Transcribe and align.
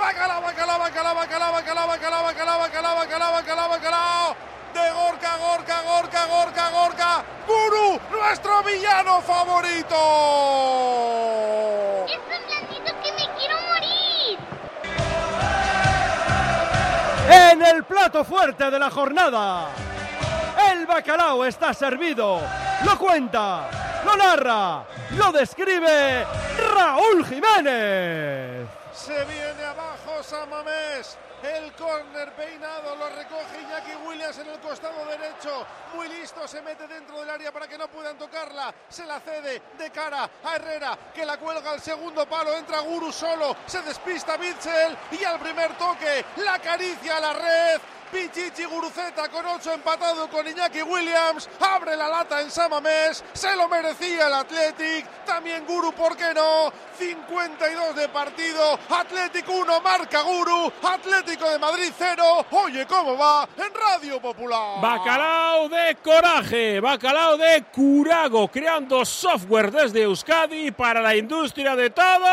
bacalao. 0.00 0.40
Bacalao, 0.42 0.78
bacalao, 0.78 1.14
bacalao, 1.14 1.52
bacalao, 1.52 1.86
bacalao, 1.88 2.24
bacalao, 2.24 2.58
bacalao, 2.58 2.96
bacalao, 2.96 3.32
bacalao, 3.32 3.68
bacalao. 3.68 4.36
De 4.74 4.90
Gorka, 4.92 5.36
Gorka, 5.36 5.82
Gorka, 5.82 6.26
Gorka, 6.26 6.70
Gorka. 6.70 7.24
Guru, 7.46 8.00
nuestro 8.10 8.62
villano 8.62 9.20
favorito. 9.20 9.96
Es 12.06 12.20
blandito 12.26 12.92
que 13.02 13.12
me 13.12 13.28
quiero 13.36 13.56
morir. 13.68 14.38
En 17.28 17.62
el 17.62 17.84
plato 17.84 18.24
fuerte 18.24 18.70
de 18.70 18.78
la 18.78 18.90
jornada. 18.90 19.68
El 20.70 20.86
bacalao 20.86 21.44
está 21.44 21.74
servido. 21.74 22.40
Lo 22.84 22.98
cuenta, 22.98 23.68
lo 24.04 24.16
narra, 24.16 24.84
lo 25.16 25.32
describe 25.32 26.26
Raúl 26.74 27.24
Jiménez. 27.26 28.68
Se 28.92 29.24
viene 29.24 29.64
abajo 29.64 30.22
Samamés. 30.22 31.18
El 31.42 31.72
córner 31.72 32.32
peinado 32.32 32.94
lo 32.96 33.08
recoge 33.08 33.62
Iñaki 33.62 33.94
Williams 34.06 34.36
en 34.40 34.48
el 34.48 34.60
costado 34.60 35.06
derecho. 35.06 35.66
Muy 35.94 36.06
listo, 36.08 36.46
se 36.46 36.60
mete 36.60 36.86
dentro 36.86 37.18
del 37.18 37.30
área 37.30 37.50
para 37.50 37.66
que 37.66 37.78
no 37.78 37.88
puedan 37.88 38.18
tocarla. 38.18 38.74
Se 38.90 39.06
la 39.06 39.20
cede 39.20 39.62
de 39.78 39.90
cara 39.90 40.28
a 40.44 40.56
Herrera, 40.56 40.98
que 41.14 41.24
la 41.24 41.38
cuelga 41.38 41.70
al 41.70 41.80
segundo 41.80 42.26
palo. 42.26 42.52
Entra 42.52 42.80
Guru 42.80 43.10
solo, 43.10 43.56
se 43.64 43.80
despista 43.80 44.36
Bitzel 44.36 44.94
y 45.12 45.24
al 45.24 45.38
primer 45.38 45.72
toque 45.78 46.26
la 46.44 46.54
acaricia 46.54 47.16
a 47.16 47.20
la 47.20 47.32
red. 47.32 47.80
Pichichi 48.10 48.64
Guruceta 48.64 49.28
con 49.28 49.46
8 49.46 49.72
empatado 49.72 50.28
con 50.28 50.46
Iñaki 50.46 50.82
Williams. 50.82 51.48
Abre 51.60 51.96
la 51.96 52.08
lata 52.08 52.40
en 52.40 52.50
Samamés. 52.50 53.24
Se 53.32 53.54
lo 53.56 53.68
merecía 53.68 54.26
el 54.26 54.34
Athletic. 54.34 55.06
También 55.24 55.64
Guru, 55.64 55.92
¿por 55.92 56.16
qué 56.16 56.34
no? 56.34 56.72
52 56.98 57.96
de 57.96 58.08
partido. 58.08 58.78
Atlético 58.88 59.52
1, 59.52 59.80
marca 59.80 60.22
Guru. 60.22 60.72
Atlético 60.82 61.48
de 61.50 61.58
Madrid 61.58 61.92
0. 61.96 62.46
Oye, 62.50 62.86
¿cómo 62.86 63.16
va? 63.16 63.48
En 63.56 63.72
Radio 63.72 64.20
Popular. 64.20 64.80
Bacalao 64.80 65.68
de 65.68 65.96
coraje, 66.02 66.80
bacalao 66.80 67.36
de 67.36 67.64
curago, 67.72 68.48
creando 68.48 69.04
software 69.04 69.70
desde 69.70 70.02
Euskadi 70.02 70.72
para 70.72 71.00
la 71.00 71.14
industria 71.14 71.76
de 71.76 71.90
todo 71.90 72.30